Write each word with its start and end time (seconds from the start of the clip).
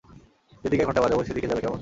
যে 0.63 0.67
দিকেই 0.69 0.87
ঘণ্টা 0.87 1.01
বাজাব, 1.01 1.19
সেদিকে 1.23 1.47
যাবে, 1.47 1.61
কেমন? 1.61 1.79